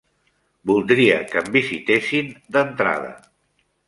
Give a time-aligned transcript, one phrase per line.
[0.69, 3.13] Voldria que em visitessin d'entrada.